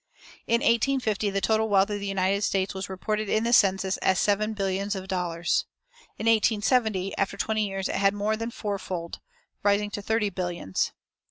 In 0.47 0.61
1850 0.61 1.29
the 1.29 1.39
total 1.41 1.69
wealth 1.69 1.91
of 1.91 1.99
the 1.99 2.07
United 2.07 2.41
States 2.41 2.73
was 2.73 2.89
reported 2.89 3.29
in 3.29 3.43
the 3.43 3.53
census 3.53 3.97
as 3.97 4.17
seven 4.19 4.55
billions 4.55 4.95
of 4.95 5.07
dollars. 5.07 5.65
In 6.17 6.25
1870, 6.25 7.15
after 7.19 7.37
twenty 7.37 7.67
years, 7.67 7.87
it 7.87 7.97
had 7.97 8.15
more 8.15 8.35
than 8.35 8.49
fourfolded, 8.49 9.19
rising 9.61 9.91
to 9.91 10.01
thirty 10.01 10.31
billions. 10.31 10.91